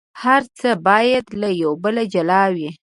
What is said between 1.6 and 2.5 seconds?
یو بل جلا